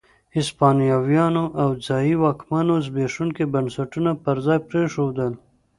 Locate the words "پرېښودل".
4.69-5.31